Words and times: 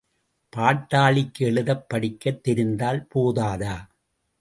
பாட்டாளிக்கு 0.53 1.39
எழுதப் 1.39 1.89
படிக்கத் 1.89 2.43
தெரிந்தால் 2.43 3.07
போதாதா? 3.15 3.75